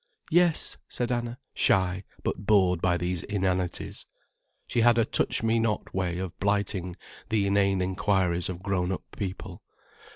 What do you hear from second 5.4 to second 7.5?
me not way of blighting the